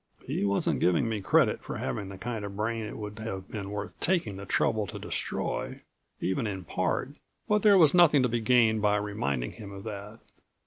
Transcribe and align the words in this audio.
He 0.25 0.43
wasn't 0.43 0.79
giving 0.79 1.07
me 1.07 1.21
credit 1.21 1.61
for 1.61 1.77
having 1.77 2.09
the 2.09 2.17
kind 2.17 2.43
of 2.43 2.55
brain 2.57 2.85
it 2.87 2.97
would 2.97 3.19
have 3.19 3.47
been 3.51 3.69
worth 3.69 3.93
taking 3.99 4.35
the 4.37 4.47
trouble 4.47 4.87
to 4.87 4.97
destroy, 4.97 5.81
even 6.19 6.47
in 6.47 6.63
part, 6.63 7.11
but 7.47 7.61
there 7.61 7.77
was 7.77 7.93
nothing 7.93 8.23
to 8.23 8.27
be 8.27 8.39
gained 8.41 8.81
by 8.81 8.95
reminding 8.97 9.51
him 9.51 9.71
of 9.71 9.83
that. 9.83 10.19